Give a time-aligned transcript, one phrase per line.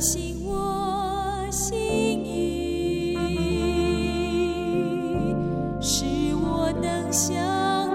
[0.00, 1.76] 醒我心
[2.24, 3.14] 意，
[5.78, 7.36] 使我能想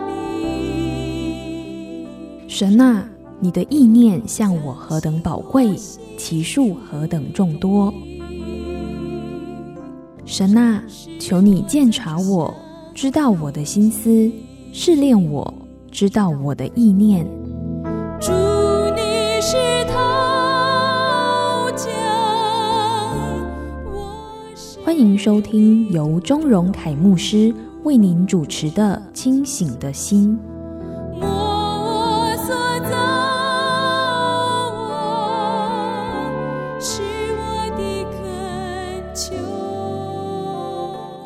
[0.08, 2.06] 你。
[2.48, 5.76] 神啊，你的意念向我何等宝贵，
[6.16, 7.92] 其数何等众多。
[10.26, 10.84] 神啊，
[11.20, 12.54] 求你鉴察我，
[12.94, 14.32] 知道我的心思，
[14.72, 15.52] 试炼我，
[15.90, 17.28] 知道我的意念。
[24.96, 30.40] 欢迎收听由钟荣凯牧师为您主持的《清醒的心》。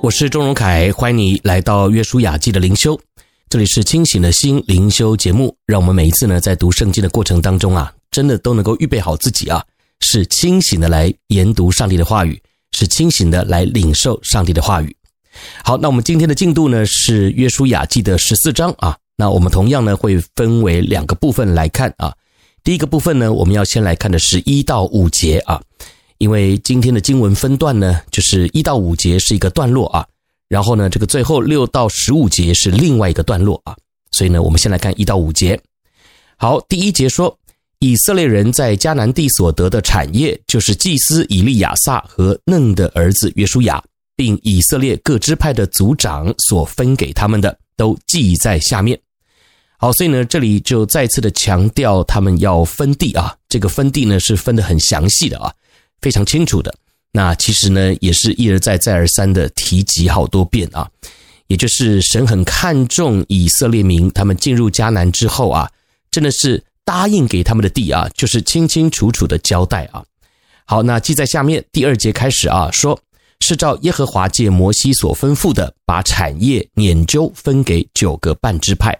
[0.01, 2.99] 我是钟荣凯，欢迎你来到约书亚记的灵修。
[3.49, 9.63] 这里是清醒的心灵修节目，让我们每一次呢在读圣经的过程当中啊，真的都能够预备好自己啊，
[9.99, 12.41] 是清醒的来研读上帝的话语，
[12.79, 14.95] 是清醒的来领受上帝的话语。
[15.65, 22.15] 好，那我们今天的进度呢是约书亚记的十四章啊，那我们同样呢会分为两个部分来看啊。
[22.63, 25.61] 第一个部分呢，我们要先来看的是一到五节啊。
[26.19, 30.05] 因为今天的经文分段呢，就是一到五节是一个段落啊，
[30.47, 33.75] 然后呢，这个最后六到十五节是另外一个段落啊，
[34.11, 35.59] 所以呢，我们先来看一到五节。
[36.37, 37.37] 好，第一节说，
[37.79, 43.81] 以色列人在迦南地所得的产业，就是祭司以利亚撒和嫩的儿子约书亚，
[44.17, 48.99] 并以色列各支派的族长所分给他们的，都记在下面。
[49.77, 55.49] 好，所以呢，这里就再次的强调他们要分地啊，这个分地呢是分得很详细的啊。
[56.01, 56.75] 非常清楚的，
[57.13, 60.85] 那其实呢，也是一而再、再而三的提及好多遍啊。
[61.47, 65.71] 也就是神很看重以色列民，他们进入迦南之后啊，
[66.11, 70.03] 真的是答应给他们的地啊，就是清清楚楚的交代啊。
[70.65, 72.99] 好，那记在下面第二节开始啊，说
[73.41, 78.97] 是照耶和华借摩西所吩咐的，把产业拈阄分给九个半支派。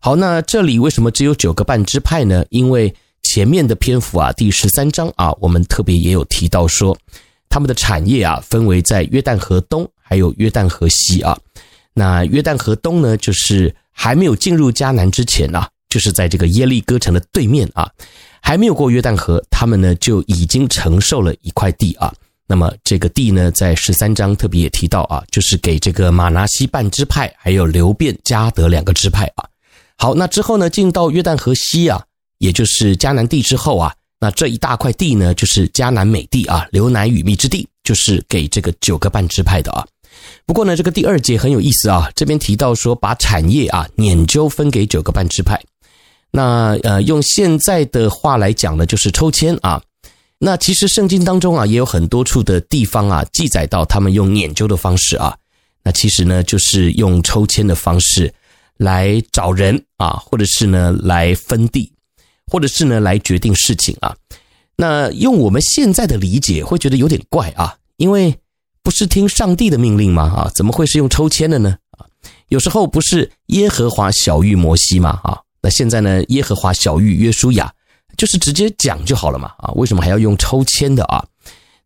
[0.00, 2.44] 好，那这里为什么只有九个半支派呢？
[2.50, 6.94] 因为前面的篇幅啊，第十三章啊，我们特别也有提到说，
[7.48, 11.38] 他们的产业啊，分为在约旦河东还有约旦河西啊。
[11.94, 17.90] 那约旦河东呢，就是还没有进入迦南之前啊，就是在这个耶利哥城的对面啊，
[18.40, 22.12] 还没有过约旦河，他们呢就已经承受了一块地啊。
[22.46, 29.44] 那么这个地呢，在十三章特别也提到啊，就是给这个玛拿西半支派，还有流便、迦得两个支派啊。
[29.96, 32.02] 好，那之后呢，进到约旦河西啊。
[32.38, 39.84] 也就是迦南地之后啊，那这一大块地呢，就是迦南美地啊，流奶与蜜之地，就是给这个九个半支派的啊。
[40.46, 45.60] 不过呢，这个第二节很有意思啊，这边提到说把产业啊碾阄分给九个半支派，
[46.30, 49.82] 那呃用现在的话来讲呢，就是抽签啊。
[50.38, 55.36] 那其实圣经当中啊，也有很多处的地方啊，记载到他们用拈阄的方式啊，
[55.82, 58.32] 那其实呢，就是用抽签的方式
[58.76, 61.92] 来找人啊，或者是呢来分地。
[62.50, 64.16] 或者是呢，来决定事情啊。
[64.74, 68.34] 那用我们现在的理解，会觉得有点怪啊，因为
[68.82, 70.22] 不是听上帝的命令吗？
[70.34, 71.76] 啊，怎么会是用抽签的呢？
[71.90, 72.06] 啊，
[72.48, 75.20] 有时候不是耶和华小玉摩西吗？
[75.22, 75.38] 啊，
[75.70, 77.72] 现在呢，耶和华小玉约书亚，
[78.16, 79.52] 就是直接讲就好了嘛。
[79.58, 81.24] 啊，为什么还要用抽签的啊？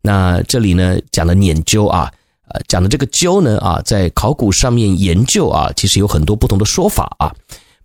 [0.00, 2.12] 那这里呢，讲的拈阄啊，
[2.48, 7.34] 呃，讲的这个阄呢，啊，在考古上面研究啊，其实有很多不同的说法啊。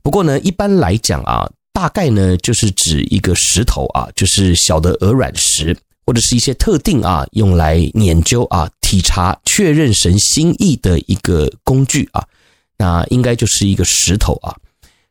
[0.02, 1.50] 不过呢，一般来讲啊。
[1.74, 12.26] 大概呢，就是指一个石头啊，就是小的鹅卵石，或者是一些特定啊，用来拈阄啊、体察、确认神心意的一个工具啊。
[12.80, 14.58] 那应该就是一个石头啊。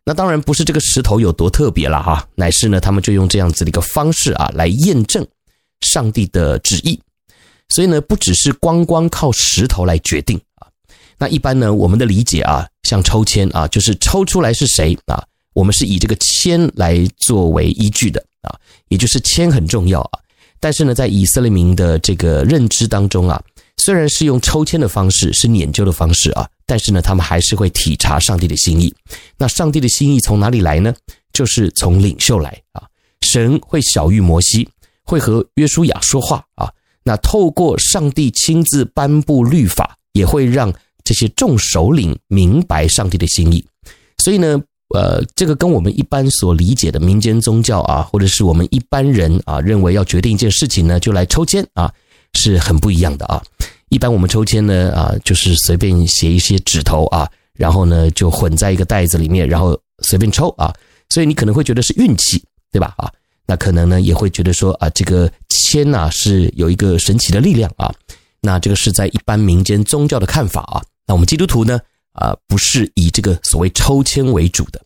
[0.08, 5.26] 那当然不是这个石头有多特别了哈，乃是呢，他们就用这样子的一个方式啊，来验证
[5.80, 6.98] 上帝的旨意。
[7.70, 10.68] 所以呢，不只是光光靠石头来决定啊。
[11.18, 15.20] 那一般呢，我们的理解啊，像抽签啊，就是抽出来是谁啊。
[15.54, 18.54] 我们是以这个签来作为依据的啊，
[18.86, 20.20] 也就是签很重要啊。
[20.60, 23.42] 但是呢，在以色列民的这个认知当中啊，
[23.76, 28.92] 虽然是用抽签的方式，是研究的方式啊，但是呢，他们还是会体察上帝的心意。
[29.36, 30.94] 那上帝的心意从哪里来呢？
[31.32, 32.82] 就是从领袖来啊。
[33.22, 34.68] 神会晓諭摩西，
[35.04, 36.68] 会和约书亚说话啊。
[37.04, 40.72] 那透过上帝亲自颁布律法，也会让
[41.04, 43.64] 这些众首领明白上帝的心意。
[44.18, 44.62] 所以呢。
[44.94, 51.92] 呃，这个跟我们一般所理解的民间宗教啊，或者是我们一般人啊认为要决定一件事情呢，就来抽签啊，
[52.34, 53.42] 是很不一样的啊。
[53.96, 60.70] 一般我们抽签呢啊，就是随便写一些纸头啊，然后呢就混在一个袋子里面，然后随便抽啊。
[61.08, 62.92] 所以你可能会觉得是运气，对吧？
[62.98, 63.10] 啊，
[63.46, 67.90] 那可能呢也会觉得说啊，这个签呐是有一个神奇的力量啊。
[68.42, 70.82] 那这个是在一般民间宗教的看法啊。
[71.06, 71.80] 那我们基督徒呢
[72.12, 74.78] 啊，不是以这个所谓抽签为主的。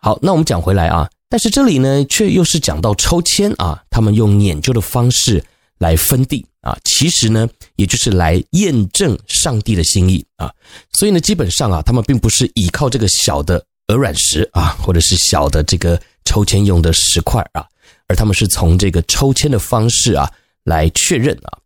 [0.00, 5.42] 好，那我们讲回来啊，但是这里呢却又是讲到抽签啊，他们用研究的方式
[5.80, 10.52] 来分地啊，其实呢也就是来验证上帝的心意啊。
[10.92, 17.66] 所以呢，基本上啊，他们并不是依靠这个小的鹅卵石啊，或者是小的这个抽签用的石块啊，
[18.08, 20.30] 而他们是从这个抽签的方式啊
[20.64, 21.58] 来确认啊。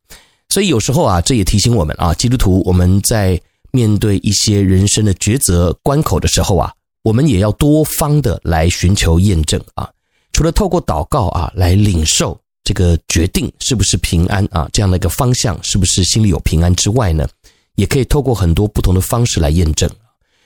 [0.49, 3.39] 所以有时候啊，这也提醒我们啊，基督徒我们在
[3.73, 6.73] 面对一些人生的抉择关口的时候啊，
[7.03, 9.91] 我们也要多方的来寻求验证啊。
[10.33, 17.29] 除了透过祷告啊来领受这个决定是不是平安啊，这样的一个方向是不是心里有平安之外呢，
[17.77, 19.89] 也可以透过很多不同的方式来验证。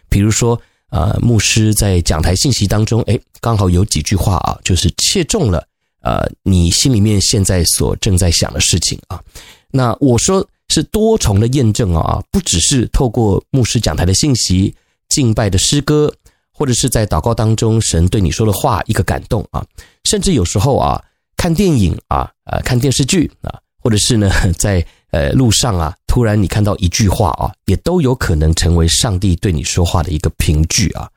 [0.08, 0.60] 比如说，
[0.90, 5.64] 呃，牧师在讲台信息当中，诶，刚好有几句话啊，就是切中了
[6.00, 9.22] 呃你心里面现在所正在想的事情啊。
[9.70, 14.74] 那我说是多重的验证啊，不只是透过牧师讲台的信息、
[15.08, 16.12] 敬拜的诗歌，
[16.50, 19.64] 或者是在祷告当中神对你说的话一个感动啊，
[20.04, 21.00] 甚至有时候啊
[21.38, 31.08] 看电影啊、呃看电视剧啊，或者是呢 在呃路上啊突然你看到一句话啊，也都有可能成为上帝对你说话的一个凭据啊。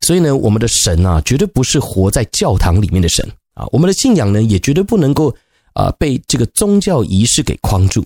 [0.00, 3.24] 所以呢，我们的神啊绝对不是活在教堂里面的神
[3.54, 5.32] 啊，我们的信仰呢也绝对不能够。
[5.78, 8.02] 啊，被这个宗教仪式给框住。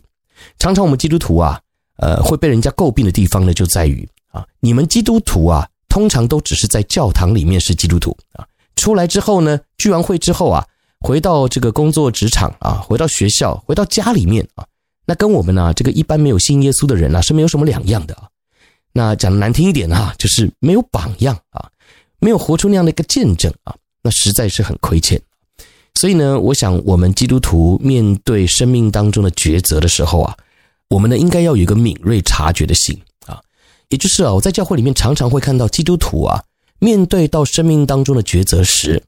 [0.58, 1.60] 常常我们基督徒啊，
[1.98, 8.44] 呃，会被人家诟病的地方呢，就在于啊，你们基督徒啊，通常都只是在教堂里面是基督徒啊，
[8.74, 10.66] 出来之后呢，聚完会之后啊，
[11.00, 14.66] 回到这个工作职场啊，回到学校，回到家里面啊，
[15.06, 18.28] 那跟我们呢，这个一般没有信耶稣的人呢，是没有什么两样的啊。
[18.92, 21.70] 那讲的难听一点啊，就是没有榜样啊，
[22.18, 25.20] 没有活出那样的一个见证啊，那实在是很亏欠。
[25.94, 30.36] 所以呢，我想我们基督徒面对生命当中的抉择的时候啊，
[30.88, 33.40] 我们呢应该要有一个敏锐察觉的心啊，
[33.88, 36.42] 也就是啊，我在教会里面常常会看到基督徒啊，
[36.78, 39.02] 面对到生命当中的抉择时，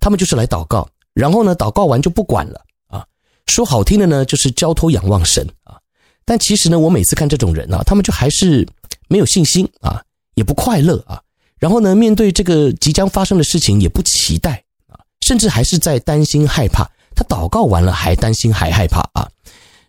[0.00, 3.06] 他们就是来祷告，然后呢，祷告完就不管了啊，
[3.46, 5.78] 说好听的呢就是交托仰望神啊，
[6.24, 8.66] 但其实呢，我每次看这种人啊，他们就还是
[9.08, 10.02] 没有信心啊，
[10.34, 11.22] 也不快乐啊，
[11.58, 14.98] 然后呢，面对这个即将发生的事情也不期待啊。
[15.26, 19.26] 甚至还是在担心害怕，他祷告完了还担心还害怕啊？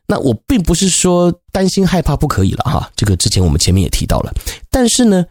[0.08, 4.32] 那我并不是说担心害怕不可以了哈，这个之前我们前面也提到了，
[4.70, 5.26] 但是呢，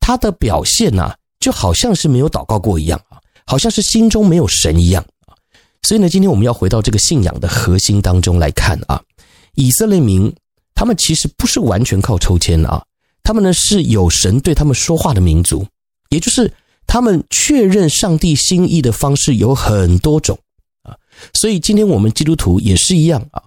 [0.00, 5.04] 他的表现呐，就好像是没有祷告过一样啊，好像是心中没有神一样。
[5.84, 9.00] 所以呢，今天我们要回到这个信仰的核心当中来看啊，
[9.54, 10.34] 以色列民
[10.74, 12.84] 他们其实不是完全靠抽签啊，
[13.22, 15.64] 他们呢是有神对他们说话的民族，
[16.08, 16.52] 也就是。
[16.86, 20.38] 他们确认上帝心意的方式有很多种
[20.82, 20.94] 啊，
[21.32, 23.42] 所以今天我们基督徒也是一样啊。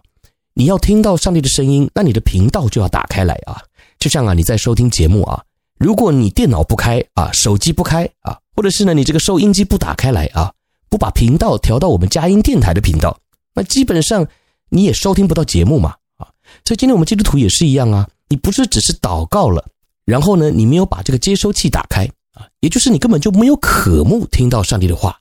[0.55, 3.61] 你要听到上帝的声音，那你的频道就要打开来啊。
[3.99, 5.39] 就像啊，你在收听节目啊，
[5.77, 10.51] 如果你电脑不开啊，手机不开啊，或者是呢，你这个收音机不打开来啊，
[10.89, 13.17] 不把频道调到我们佳音电台的频道，
[13.53, 14.27] 那基本上
[14.69, 16.27] 你也收听不到节目嘛啊。
[16.65, 19.65] 所以今天我们基督徒也是一样啊，你不是只是祷告了，
[20.05, 22.09] 然后呢，你没有把这个接收器打开。
[22.33, 25.19] 啊，也就是你根本就没有渴慕听到上帝的话，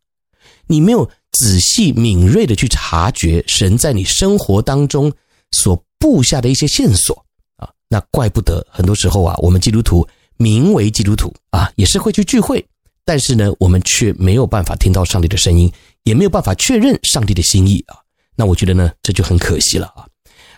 [0.66, 5.10] 你没有仔细敏锐的去察觉神在你生活当中
[5.52, 7.16] 所布下的一些线索
[7.56, 10.06] 啊，那怪不得很多时候啊，我们基督徒
[10.36, 12.62] 名为基督徒啊，也是会去聚会，
[13.06, 15.72] 但是呢，我们却没有办法听到上帝的声音，
[16.02, 17.96] 也没有办法确认上帝的心意啊。
[18.34, 20.04] 那我觉得呢，这就很可惜了啊。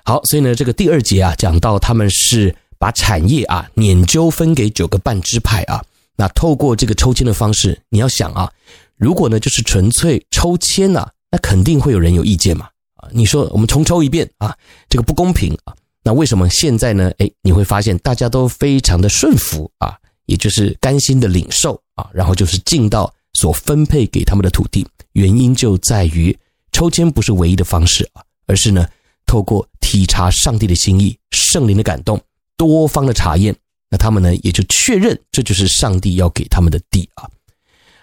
[0.02, 5.84] 好，所以呢，这个第二节啊，讲到他们是把产业啊碾阄分给九个半支派啊。
[6.16, 8.50] 那透过这个抽签的方式，你要想啊，
[8.96, 13.08] 如果呢就是纯粹抽签呐，那肯定会有人有意见嘛啊！
[13.12, 14.56] 你说我们重抽一遍啊，
[14.88, 15.74] 这个不公平啊！
[16.02, 17.12] 那为什么现在呢？
[17.18, 24.86] 诶，你会发现大家都非常的顺服啊，也就是甘心的领受啊，然后就是进到所分配给他们的土地。
[25.12, 26.36] 原因就在于
[26.70, 28.86] 抽签不是唯一的方式啊，而是呢
[29.26, 32.20] 透过体察上帝的心意、圣灵的感动、
[32.56, 33.56] 多方的查验。
[33.90, 37.26] 那他们呢，也就确认这就是上帝要给他们的地啊。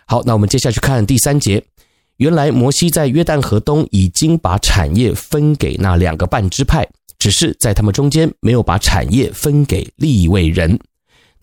[0.08, 1.63] 好，那我们接下去看第三节。
[2.17, 6.88] 原来摩西在约旦河东已经把产业分给那两个半支派，
[7.20, 10.79] 只是在他们中间没有把产业分给另一位人。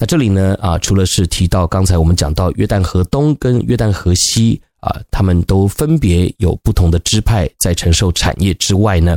[0.02, 9.16] 那这里呢，啊，除了是提到刚才我们讲到约旦河东跟约旦河西啊，他们都分别有不同的支派在承受产业之外呢。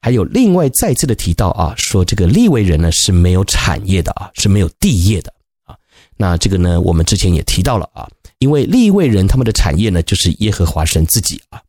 [0.00, 5.30] 还有另外再次的提到啊，说这个利未人呢是没有产业的啊，是没有地业的
[5.66, 5.76] 啊。
[6.16, 8.08] 那这个呢，我们之前也提到了啊，
[8.38, 11.60] 因为利未人他们的产业呢就是耶和华神自己啊。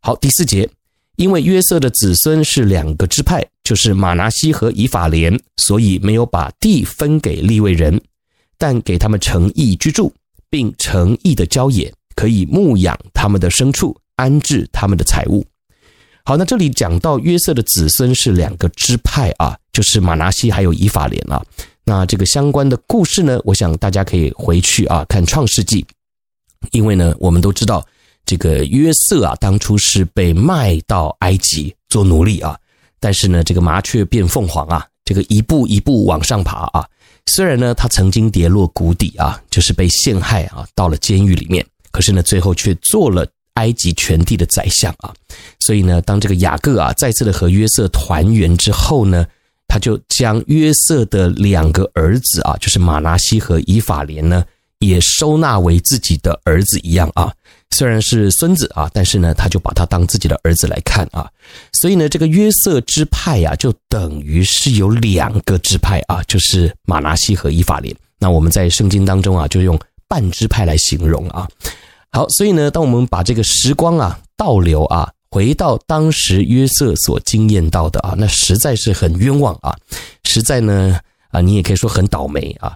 [0.00, 0.68] 好，第四节，
[1.16, 7.98] 因为约瑟的子孙是两个支派，就是马拿西和以法莲，所以没有把地分给利未人，
[8.58, 10.12] 但给他们城邑居住，
[10.50, 15.44] 并城邑的郊野，可以牧养他们的牲畜，安置他们的财物。
[16.22, 21.42] 好，那这里讲到约瑟的子孙是两个支派啊，就是马拿西还有以法莲啊。
[21.84, 25.86] 那这个相关的故事呢，我想大家可以回去啊看创世纪，
[26.72, 27.86] 因为呢，我们都知道。
[28.26, 32.58] 这个约瑟啊，当初是被卖到埃及做奴隶啊，
[32.98, 36.84] 但是呢，这个麻雀变凤凰啊，这个一步一步往上爬啊。
[37.26, 45.14] 虽然呢，他曾经跌落谷底啊，就是被陷害啊，到了监狱里面，可是呢，最后却做了埃及全地的宰相啊。
[45.60, 49.24] 所以呢，当这个雅各啊再次的和约瑟团圆之后呢，
[49.68, 54.44] 他就将约瑟的两个儿子啊，就是马拿西和以法莲呢，
[54.80, 57.32] 也收纳为自己的儿子一样啊。
[57.70, 61.28] 虽然是孙子啊，但是呢，他就把他当自己的儿子来看啊，
[61.80, 67.94] 所以呢，这个约瑟支派呀，就等于是有两个支派啊，就是马拿西和以法莲。
[68.18, 71.46] 那我们在圣经当中啊，就用半支派来形容啊。
[72.12, 79.76] 好，所以呢，当我们把这个时光啊倒流啊，回到当时约瑟所经验到的啊，那实在是很冤枉啊，
[80.24, 80.98] 实在呢
[81.30, 82.74] 啊，你也可以说很倒霉啊。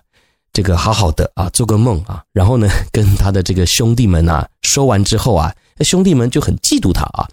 [0.52, 7.28] 这个好好的啊，做个梦啊，然后呢， 跟他的这个兄弟们啊说完之后啊，兄弟们就很嫉妒他啊。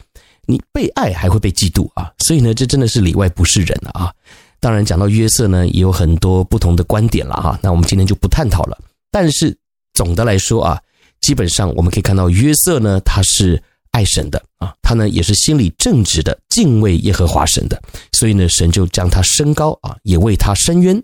[0.49, 4.13] 你被爱还会被嫉妒啊，所以呢，这真的是里外不是人啊。
[4.61, 7.59] 当然，讲到约瑟呢，也有很多不同的观点了哈。
[7.61, 8.77] 那我们今天就不探讨了。
[9.11, 9.55] 但是
[9.93, 10.81] 总的来说啊，
[11.19, 17.81] 基本上我们可以看到约瑟呢，他是爱神的啊，他呢也是心里正直的，敬畏耶和华神的，
[18.13, 21.03] 所以呢，神就将他升高啊，也为他伸冤。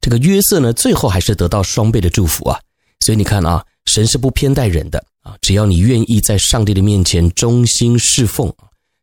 [0.00, 2.58] 这个约瑟呢，最后还是得到双倍的祝福啊！
[3.00, 8.52] 所以你看啊，神是不偏待人的啊，只要你愿意在上帝的面前忠心侍奉，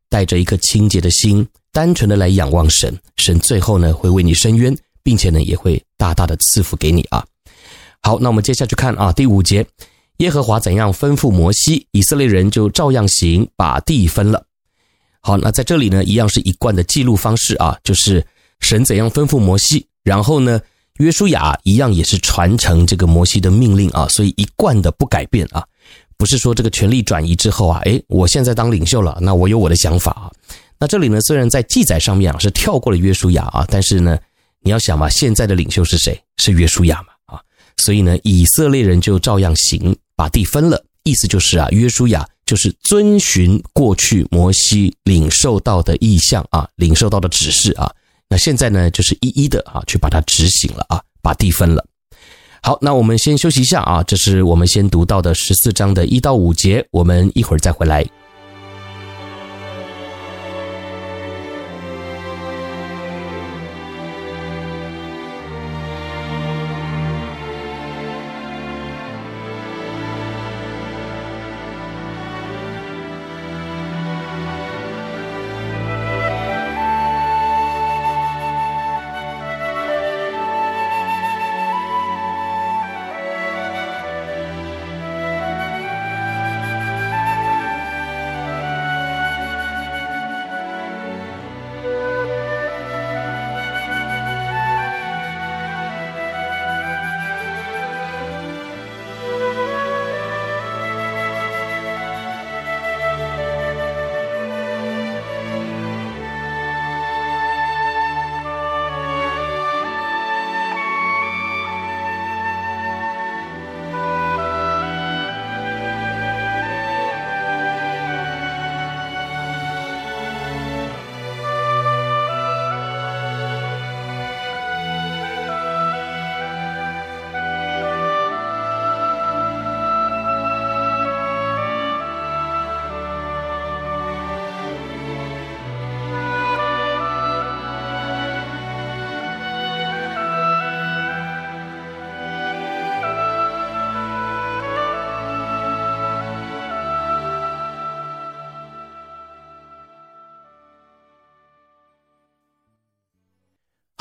[0.10, 7.26] 带着一颗清洁的心，单纯的来仰望神，神最后呢会为你伸冤，并且呢也会大大的赐福给你啊！
[8.02, 9.66] 好，那我们接下去看啊，第五节，
[10.18, 14.46] 耶和华怎样吩咐摩西，以色列人就照样行，把地分了。
[15.20, 18.26] 好，那在这里呢，一样是一贯的记录方式啊，就是
[18.62, 20.62] 神怎样吩咐摩西，然后呢。
[20.98, 25.62] 约书亚一样也是传承这个摩西的命令啊，所以一贯的不改变啊，
[26.18, 30.32] 不是说这个权力转移之后啊，诶，我现在当领袖了，那我有我的想法啊。
[30.80, 34.18] 那这里呢，虽然在记载上面啊是跳过了约书亚啊，但是呢，
[34.62, 36.18] 你要想嘛，现在的领袖是谁？
[36.38, 37.42] 是约书亚嘛啊，
[37.78, 47.92] 所以呢，以色列人就照样行，把地分了，意思就是啊，约书亚就是遵循过去摩西领受到的意向啊，领受到的指示啊。
[48.28, 51.86] 那现在呢，就是一一的啊，去把它执行了啊，把地分了。
[52.62, 58.04] 好，那我们先休息一下啊，这是我们先读到的十四章的一到五节，我们一会儿再回来。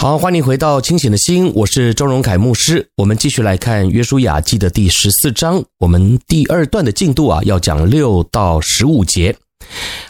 [0.04, 2.86] 好，欢迎回到清醒的心，我是周荣凯牧师。
[2.94, 9.34] 我们继续来看《约书亚记》的第十四章，我们第二段的进度啊，要讲六到十五节。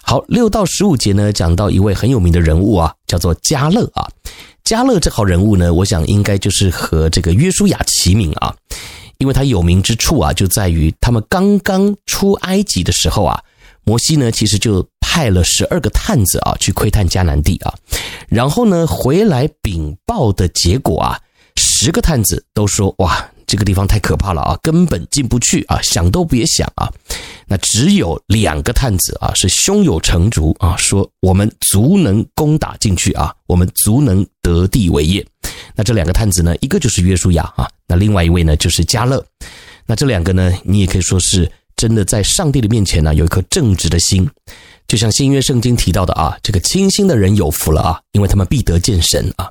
[0.02, 4.10] 好，六到十五节呢，讲到一位很有名的人物啊，叫做加勒啊。
[4.64, 8.52] 加勒这号人物呢，我想应该就是和这个约书亚齐名啊，
[9.18, 13.40] 因为他有名之处啊，就在于他们刚刚出埃及的时候啊，
[13.84, 14.84] 摩西呢其实就
[15.14, 17.72] 派了十二个探子啊去窥探迦南地啊，
[18.26, 21.20] 然后呢回来禀报的结果啊，
[21.54, 23.24] 十个探子都说哇。
[23.46, 26.90] 这个地方太可怕了啊，根本进不去啊，想都别想啊。
[27.46, 35.24] 那只有两个探子啊，是胸有成竹啊，说我们足能攻打进去啊，我们足能得地为业。
[35.76, 39.24] 那这两个探子呢，一个就是约书亚啊，那另外一位呢就是迦勒。
[39.86, 44.28] 那这两个呢，你也可以说是真的在上帝的面前呢，有一颗正直的心。
[44.86, 49.50] 就像新约圣经提到的啊，这个清心的人有福了啊，因为他们必得见神啊，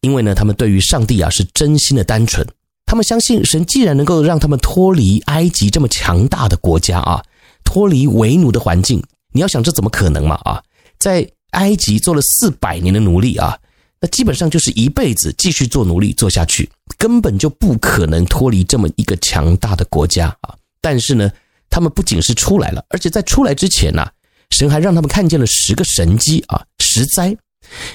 [0.00, 2.46] 因为呢，他们对于上帝啊是真心的单纯。
[2.84, 7.22] 他们相信神既然能够让他们脱离埃及这么强大的国家啊，
[7.64, 9.02] 脱离为奴的环境，
[9.32, 10.60] 你要想这怎么可能嘛啊？
[10.98, 13.56] 在埃及做了四百年的奴隶啊，
[14.00, 20.54] 那基本上就是一辈子继续做奴隶做下去，根本就不可能脱离这么一个强大的国家啊。
[20.80, 21.30] 但是呢，
[21.72, 24.06] 他们不仅是出来了，而且在出来之前呢，
[24.50, 27.34] 神还让他们看见了十个神迹啊，十灾。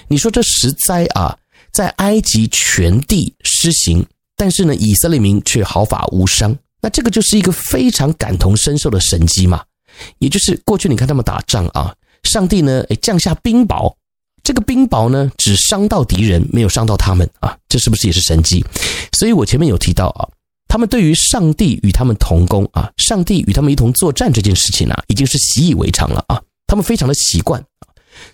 [0.07, 1.37] 你说这十灾啊，
[1.71, 4.03] 在埃及全地施行。
[4.35, 6.57] 但是呢，以色列民却毫发无伤。
[6.81, 9.63] 那这个就是一个非常感同身受的神迹嘛。
[10.17, 11.93] 也就是过去你看他们打仗啊，
[12.23, 13.93] 上帝呢，诶降下冰雹，
[14.43, 17.55] 这个冰雹呢只伤到敌人，没有伤到他们啊。
[17.69, 18.65] 这是不是也是神迹？
[19.13, 20.21] 所以我前面有提到啊，
[20.67, 26.41] 他们对于上帝与他们同工啊，上帝与他们一同作战这件事情啊，已经是习以为常了啊。
[26.67, 27.63] 他们非常的习惯。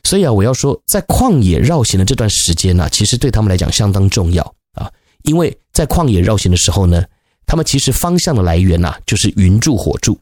[0.04, 4.90] 所以啊，我要说，在旷野绕行的这段时间呢，其实对他们来讲相当重要啊。
[5.24, 7.04] 因为在旷野绕行的时候呢，
[7.46, 10.18] 他们其实方向的来源呐，就是云柱火柱。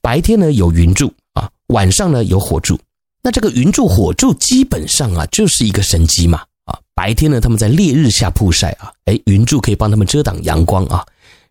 [0.00, 2.78] 白天呢有云柱啊，晚上呢有火柱。
[3.22, 6.78] 那这个云柱火柱基本上啊就是一个神迹嘛啊。
[6.94, 11.04] 白天呢他们在烈日下曝晒啊，哎，云柱可以帮他们遮挡阳光啊。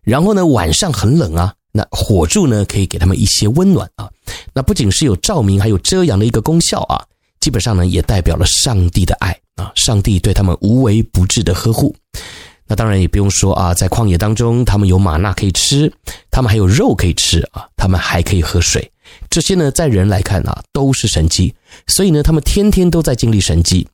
[0.04, 4.10] 然后呢晚上很冷啊，那火柱呢可以给他们一些温暖啊。
[4.52, 7.04] 那不仅是有照明，还有遮阳的一个功效啊。
[7.40, 11.94] 基本上呢也代表了上帝的爱啊，上帝对他们无微不至的呵护。
[12.68, 15.92] 那当然也不用说啊，在旷野当中，他们有玛纳可以吃，
[16.30, 18.90] 他们还有肉可以吃啊，他们还可以喝水。
[19.28, 21.52] 这些呢，在人来看啊，都是神迹。
[21.86, 23.86] 所以呢，他们天天都在经历神迹。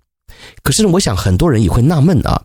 [0.63, 2.41] 可是呢，我想很多人也会纳闷啊，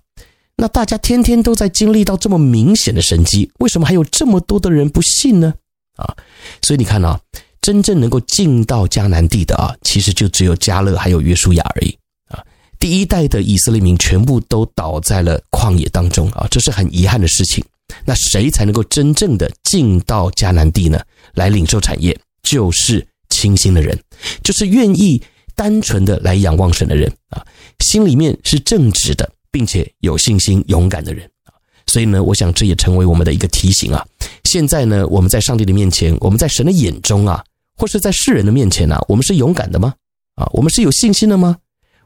[0.56, 5.54] 那大家天天都在经历到这么明显的神迹，为什么还有这么多的人不信呢？
[5.96, 6.16] 啊，
[6.62, 7.20] 所以你看啊，
[7.62, 12.44] 真正能够进到迦南地的啊，其实就只有迦勒还有约书亚而已啊。
[12.80, 17.64] 第一代的以色列民全部都倒在了旷野当中啊，这是很遗憾的事情。
[18.06, 21.00] 那谁才能够真正的进到迦南地呢？
[21.34, 24.00] 来领受产业，就是清心的人，
[24.44, 25.22] 就是愿意
[25.56, 27.46] 单纯的来仰望神的人啊，
[27.80, 31.54] 心里面是正直的，并且有信心、勇敢的人啊。
[31.86, 34.06] 所以呢，我想这也成为我们的一个提醒啊。
[34.46, 37.44] 现在呢，我们在上帝的面前，我们在神的眼中啊，
[37.78, 39.94] 或是在世人的面前呢，我们是勇敢的吗？
[40.36, 41.58] 啊，我们是有信心的吗？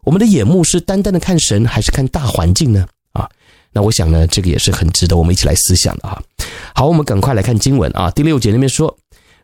[0.03, 2.85] 我们的眼目是单单的看神，还是看大环境呢？
[3.13, 3.29] 啊，
[3.71, 6.21] 那我想呢，这个也是很值得我们一起来思想的啊。
[6.75, 8.11] 好，我们赶快来看经文啊。
[8.11, 8.95] 第六节那边说，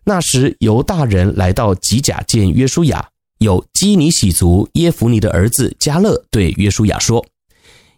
[0.04, 7.26] 那时犹大人来到吉甲见约书亚，有基尼洗族耶孚尼的儿子加勒对约书亚说：“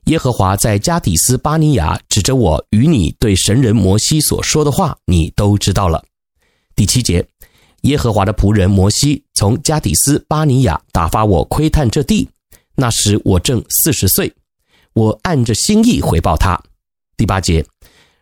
[0.05, 6.03] 耶和华在加底斯巴尼亚指着我与你对神人摩西所说的话，你都知道了。”
[6.75, 7.25] 第七节，
[7.81, 12.27] 耶和华的仆人摩西从加底斯巴尼亚打发我窥探这地。
[12.75, 14.31] 那时我正四十岁，
[14.93, 16.61] 我按着心意回报他。
[17.17, 17.65] 第八节，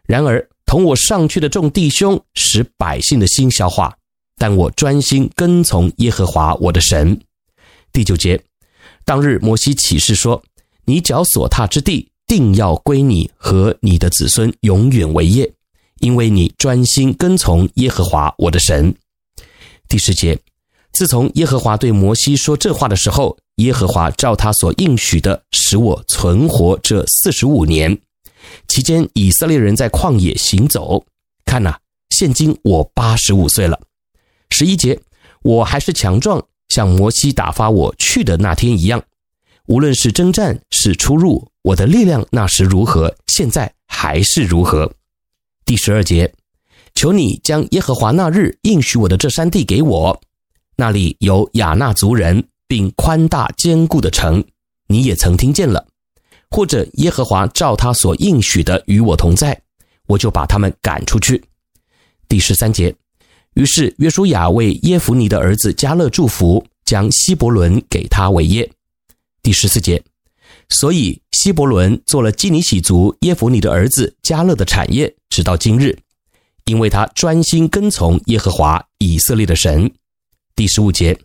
[0.05, 3.93] 然而同我上去的众弟兄使百姓的心消化，
[4.37, 7.19] 但我专心跟从耶和华我的神。
[7.91, 8.39] 第九节，
[9.03, 10.41] 当日摩西起誓说
[10.85, 15.51] ：“你脚所踏之地，定要归你和你的子孙永远为业，
[15.99, 18.93] 因为你专心跟从耶和华我的神。”
[19.87, 20.39] 第十节，
[20.91, 23.37] 自从耶和华对摩西说这话的时候。
[23.57, 27.95] 耶和华照他所应许的，使我存活这四十五年。
[28.67, 31.05] 期间，以色列人在旷野行走。
[31.45, 31.77] 看呐、
[32.09, 33.79] 现今我八十五岁了。
[34.49, 34.99] 十一节，
[35.43, 38.99] 我还是强壮，像摩西打发我去的那天一样。
[39.67, 44.91] 无论是征战，是出入，我的力量那时如何，现在还是如何。
[45.65, 46.33] 第十二节，
[46.95, 50.21] 求你将耶和华那日应许我的这山地给我，
[50.75, 52.43] 那里有亚衲族人。
[52.65, 54.43] 并宽大坚固的城，
[54.87, 55.85] 你也曾听见了；
[56.49, 59.61] 或者耶和华照他所应许的与我同在，
[60.07, 61.43] 我就把他们赶出去。
[62.27, 62.95] 第十三节，
[63.53, 68.67] 于是约书亚为耶孚尼的儿子迦勒祝福，将希伯伦给他为业。
[69.43, 70.01] 第十四节，
[70.69, 75.95] 所以希伯伦做了基尼洗族耶弗尼的儿子加勒的产业，直到今日，
[76.65, 79.91] 因为他专心跟从耶和华以色列的神。
[80.55, 81.15] 第十五节。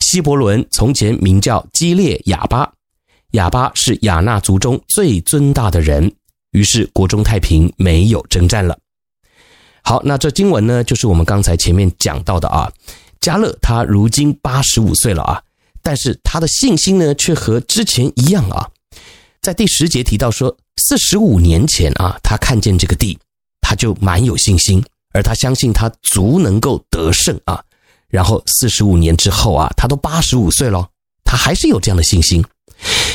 [0.00, 2.72] 希伯伦从前名叫基列亚巴，
[3.32, 6.12] 亚巴是亚衲族中最尊大的人。
[6.50, 8.76] 于是国中太平，没有征战了。
[9.82, 12.70] 好，那这经文呢，就是我们刚才前面讲到的啊。
[13.20, 15.40] 加勒他如今八十五岁了啊，
[15.82, 18.68] 但是他的信心呢，却和之前一样啊。
[19.40, 23.18] 在第十节提到说，四十五年前啊，他看见这个地，
[23.60, 27.62] 他就蛮有信心，而他相信他足能够得胜啊。
[28.08, 30.88] 然后四十五年之后啊，他都八十五岁了，
[31.24, 32.44] 他还是有这样的信心。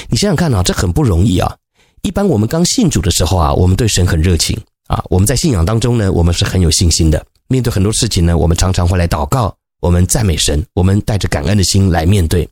[0.10, 1.56] 你想想看啊，这很不容易啊。
[2.02, 7.26] 一般我们刚信主的时候啊，我们对神很热情啊，我们在信仰当中呢，我们是很有信心的。
[7.48, 12.48] 面对很多事情呢，我们常常会来祷告，我们赞美神，我们带着感恩的心来面对。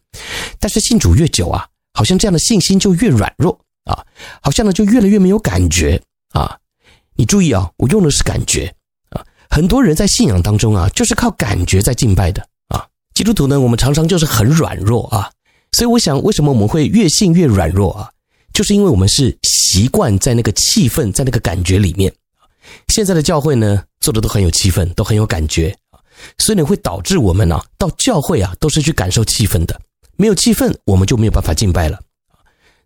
[0.60, 4.06] 但是信主越久啊，好像这样的信心就越软弱啊，
[4.42, 6.58] 好像呢就越来越没有感觉啊。
[7.16, 8.74] 你注意啊，我用的是感觉
[9.10, 9.26] 啊。
[9.50, 12.86] 很多人在信仰当中啊，就是靠感觉在敬拜的啊。
[13.14, 15.32] 基督徒呢，我们常常就是很软弱啊。
[15.72, 18.10] 所以我想，为什么我们会越信越软弱啊？
[18.54, 22.14] 就是因为我们是习惯在那个气氛，在那个感觉里面。
[22.88, 25.76] 现在的教会呢，做的都很有气氛，都很有感觉，
[26.38, 29.80] 所以呢，会导致我们呢，到教会啊，都是去感受气氛的。
[30.18, 32.00] 没有气氛，我们就没有办法敬拜了。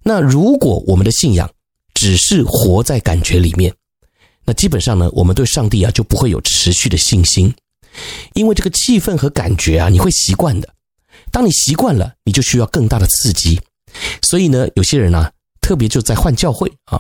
[0.04, 1.50] 那如果我们的信仰
[1.94, 3.74] 只是活在感觉里面，
[4.46, 7.54] 那基本上呢，我们对上帝啊，就不会有持续的信心，
[8.34, 10.68] 因为这个气氛和感觉啊，你会习惯的。
[11.32, 13.60] 当你习惯了，你就需要更大的刺激。
[14.22, 15.30] 所以呢，有些人呢。
[15.62, 17.00] 特别就在换教会啊，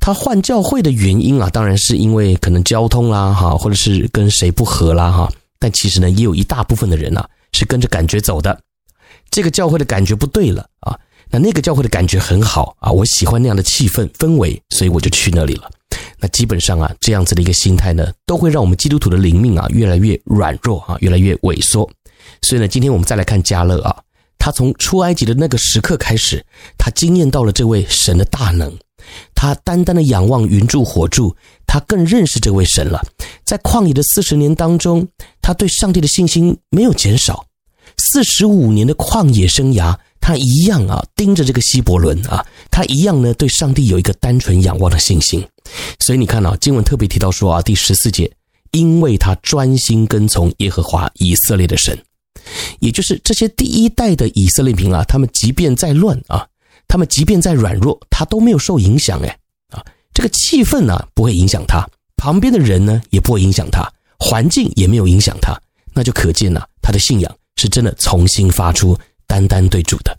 [0.00, 5.30] 他换教会的原因啊，当然是因为可能交通啦哈，或者是跟谁不合啦哈。
[5.58, 8.60] 但其实呢，也有一大部分的人呐，是跟着感觉走的。
[9.30, 10.98] 这个教会的感觉不对了啊，
[11.30, 15.70] 那那个教会的感觉很好啊，我喜欢那样的气氛氛围，所以我就去那里了。
[16.18, 21.88] 那基本上啊，这样子的一个心态呢，都会让我们基督徒的灵命啊越来越软弱啊，越来越萎缩。
[22.42, 24.02] 所以呢，今天我们再来看加勒啊。
[24.40, 26.44] 他从出埃及的那个时刻开始，
[26.78, 28.72] 他惊艳到了这位神的大能，
[29.34, 33.04] 他单单的仰望云柱火柱，他更认识这位神了。
[33.44, 35.06] 在旷野的四十年当中，
[35.48, 37.42] 他对上帝的信心没有减少。
[37.96, 45.42] 四十五年的旷野生涯，他一样啊盯着这个希伯伦啊，他一样呢对上帝有一个单纯仰望的信心。
[46.00, 48.30] 所以你看啊，经文特别提到说啊，第十四节，
[48.72, 51.98] 因为他专心跟从耶和华以色列的神。
[52.80, 56.46] 也就是这些第一代的以色列民啊，他们即便再乱啊，
[56.86, 59.38] 他们即便再软弱，他都没有受影响哎
[59.70, 59.82] 啊，
[60.12, 65.56] 这个气氛呢不会影响他，旁边的人呢也不会影响他，环境也没有影响他，
[65.94, 70.16] 那就可见呐，他的信仰是真的从心发出，单单对主的。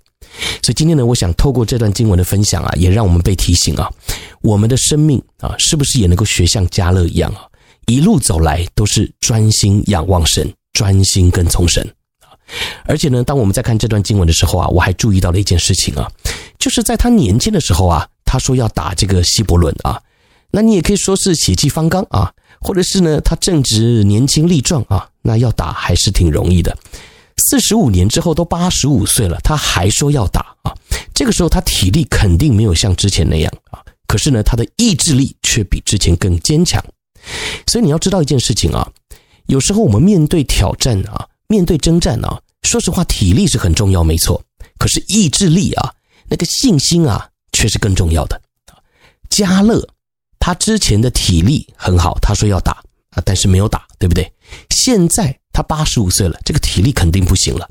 [0.64, 3.90] 所以今天呢，我想透过这段经文的分享啊，也让我们被提醒啊，
[4.42, 7.42] 我们的生命啊，是不是也能够学像迦勒一样啊，
[7.88, 11.84] 一路走来都是专心仰望神，专心跟从神
[12.22, 12.32] 啊。
[12.86, 16.10] 而且呢，当我们在看这段经文的时候啊，我还注意到了一件事情啊，
[16.58, 20.00] 就是在他年轻的时候啊，他说要打这个希伯伦啊，
[20.52, 26.78] 那你也可以说是血气方刚啊，或者是呢，他正值年轻力壮啊，那要打还是挺容易的。
[27.50, 30.74] 四十五年之后都八十五岁了，他还说要打啊，
[31.13, 36.84] 这个时候他体力肯定没有像之前那样啊，可是呢，他的意志力却比之前更坚强。
[37.67, 38.89] 所以你要知道一件事情啊，
[39.48, 41.28] 有时候我们面对挑战啊。
[41.52, 44.39] 面对征战啊，说实话，体力是很重要，没错。
[44.78, 45.91] 可是意志力啊，
[46.28, 48.39] 那个信心啊，却是更重要的。
[49.32, 49.84] 迦勒
[50.50, 52.72] 他之前的体力很好，他说要打
[53.12, 54.34] 啊，但是没有打，对不对？
[54.72, 57.70] 现在他八十五岁了，这个体力肯定不行了。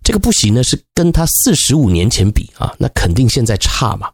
[0.00, 4.08] 这个不行呢，是跟他四十五年前比啊，那肯定现在差嘛。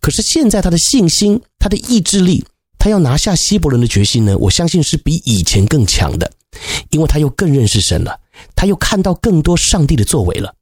[0.00, 2.46] 可是现在他的信心，他的意志力，
[2.78, 6.30] 他要拿下希伯伦的决心呢，我相信是比以前更强的，
[6.90, 8.20] 因为他又更认识神了。
[8.54, 10.54] 他又看到更多上帝的作为了，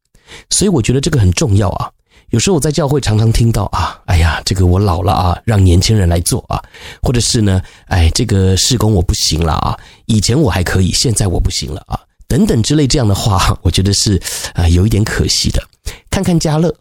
[0.48, 1.90] 所以我觉得这个很重要啊。
[2.30, 6.62] 有时候我在教会常常听到啊，哎呀，这个我老了啊，让年轻人来做啊，
[7.02, 14.20] 或者是呢，哎，这个事工我不行了啊，以前我还可以，现在我不行了啊，等等之类这样的话， 我觉得是
[14.54, 15.60] 啊，有一点可惜的。
[16.08, 16.74] 看看迦勒，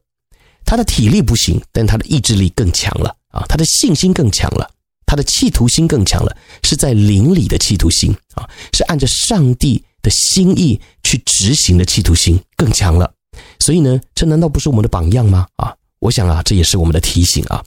[0.65, 4.69] 他的体力不行，但他的意志力更强了啊，他的信心更强了。
[5.07, 13.11] 他的企图心更强了，是在灵里的企图心啊，是按着上帝的心意去执行的企图心更强了。
[13.59, 15.47] 所以呢，这难道不是我们的榜样吗？
[15.57, 17.63] 啊，我想啊，这也是我们的提醒啊。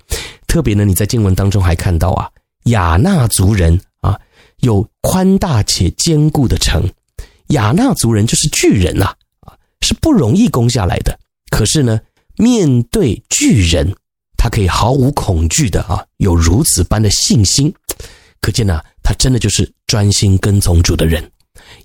[0.47, 2.29] 特别呢，你在经文当中还看到啊，
[2.65, 4.19] 亚衲族人啊，
[4.61, 6.89] 有宽大且坚固的城。
[7.49, 11.19] 亚衲族人就是巨人呐，啊，是不容易攻下来的。
[11.51, 12.01] 可是呢，
[12.37, 13.95] 面对巨人。
[14.45, 17.73] 他可以毫无恐惧的啊，有如此般的信心，
[18.41, 21.31] 可见呢，他真的就是专心跟从主的人，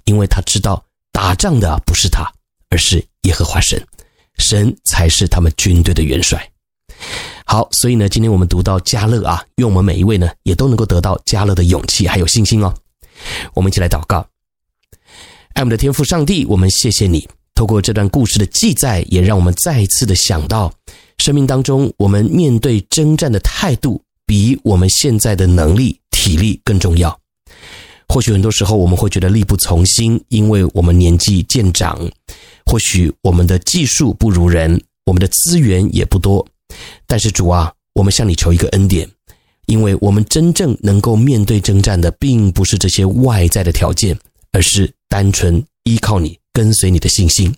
[0.06, 2.28] 因为他知道打仗的不是他，
[2.72, 3.80] 而是耶和华神，
[4.38, 6.50] 神才是他们军队的元帅。
[7.46, 12.74] 好，所以呢，今天我们读到迦勒啊，愿我们每一位呢，也都能够得到迦勒的勇气还有信心哦。
[13.54, 14.28] 我们一起来祷告，
[15.54, 20.74] 爱我们的天父上帝，我们谢谢你，透过这段故事的记载，也让我们再一次的想到，
[21.20, 27.18] 生命当中我们面对征战的态度，比我们现在的能力、体力更重要。
[28.10, 31.98] 或许很多时候我们会觉得力不从心，因为我们年纪渐长；
[32.68, 36.46] 或许我们的技术不如人，我们的资源也不多。
[37.06, 39.10] 但是主啊，我们向你求一个恩典，
[39.68, 44.20] 因为我们真正能够面对征战的，并不是这些外在的条件，
[44.52, 47.56] 而是单纯依靠你、跟随你的信心。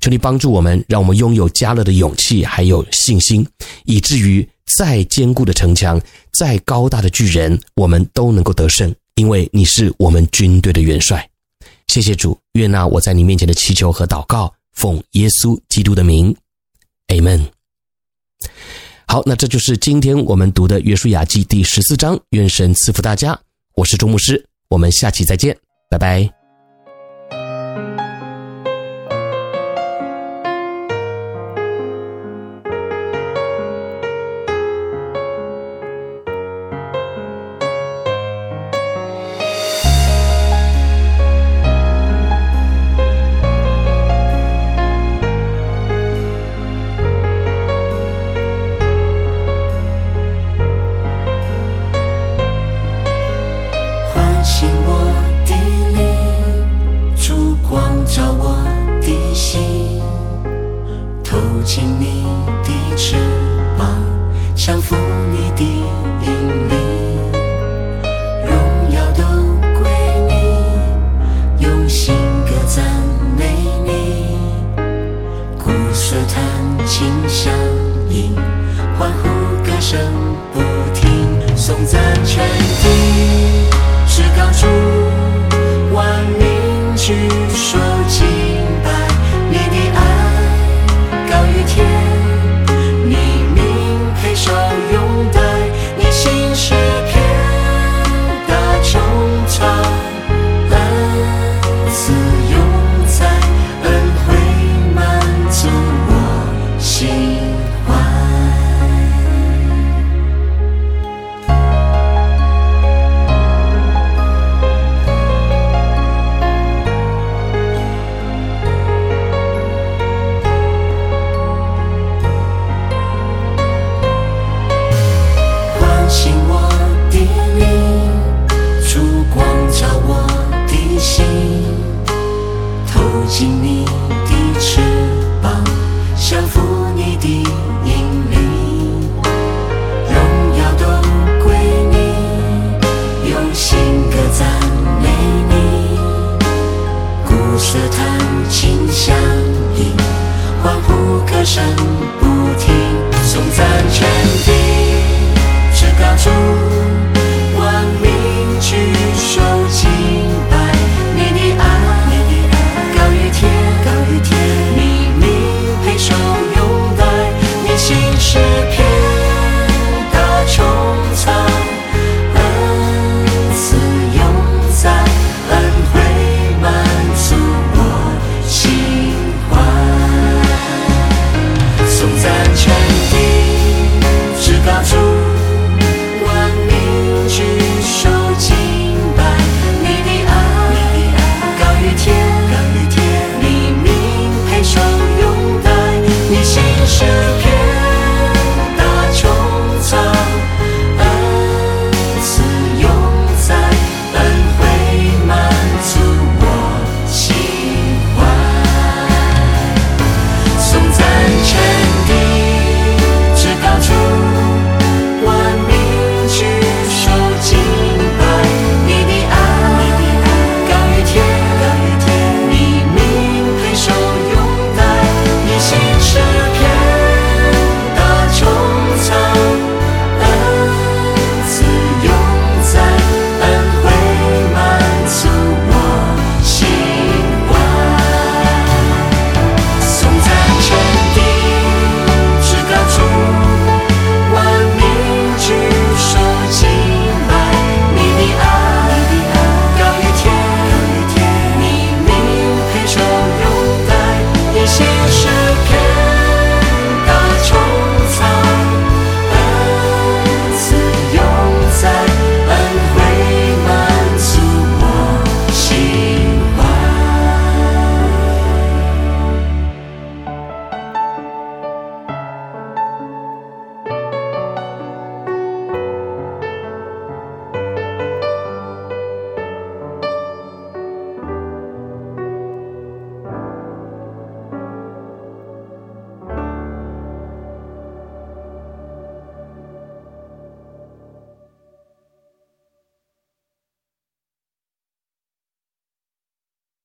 [0.00, 3.46] 求你帮助我们，让我们拥有加勒的勇气还有信心，
[3.84, 6.00] 以至于再坚固的城墙、
[6.38, 11.28] 再高大的巨人，我们都能够得胜，因为你是我们军队的元帅。
[11.88, 16.34] 谢谢主，悦纳我在你面前的祈求和祷告，奉耶稣基督的名
[17.08, 17.46] ，Amen。
[19.06, 22.20] 好，那这就是今天我们读的《约书亚记》第十四章。
[22.30, 23.38] 愿神赐福大家，
[23.74, 25.56] 我是周牧师，我们下期再见，
[25.90, 26.37] 拜拜。